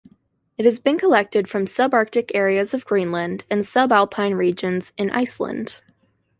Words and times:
It 0.57 0.65
has 0.65 0.79
been 0.79 0.97
collected 0.97 1.47
from 1.47 1.65
subarctic 1.67 2.31
areas 2.33 2.73
of 2.73 2.85
Greenland, 2.87 3.43
and 3.51 3.61
subalpine 3.61 4.35
regions 4.35 4.93
in 4.97 5.11
Iceland. 5.11 5.79